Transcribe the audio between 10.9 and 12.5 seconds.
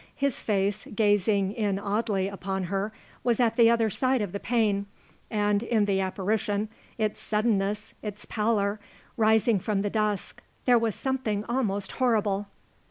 something almost horrible.